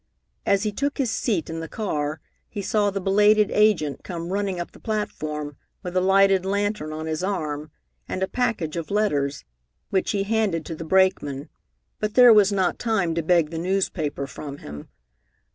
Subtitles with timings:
[0.47, 4.59] As he took his seat in the car he saw the belated agent come running
[4.59, 7.69] up the platform with a lighted lantern on his arm,
[8.09, 9.45] and a package of letters,
[9.91, 11.49] which he handed to the brakeman,
[11.99, 14.89] but there was not time to beg the newspaper from him.